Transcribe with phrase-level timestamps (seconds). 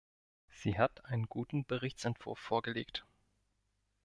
[0.49, 3.05] Sie hat einen guten Berichtsentwurf vorgelegt.